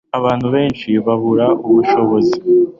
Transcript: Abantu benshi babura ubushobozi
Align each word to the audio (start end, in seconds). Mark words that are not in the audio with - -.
Abantu 0.17 0.47
benshi 0.55 0.89
babura 1.05 1.47
ubushobozi 1.67 2.35